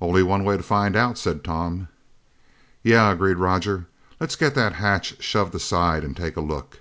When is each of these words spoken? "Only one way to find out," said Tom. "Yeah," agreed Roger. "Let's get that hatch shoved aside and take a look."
"Only 0.00 0.24
one 0.24 0.42
way 0.42 0.56
to 0.56 0.64
find 0.64 0.96
out," 0.96 1.16
said 1.16 1.44
Tom. 1.44 1.86
"Yeah," 2.82 3.12
agreed 3.12 3.36
Roger. 3.36 3.86
"Let's 4.18 4.34
get 4.34 4.56
that 4.56 4.72
hatch 4.72 5.22
shoved 5.22 5.54
aside 5.54 6.02
and 6.02 6.16
take 6.16 6.36
a 6.36 6.40
look." 6.40 6.80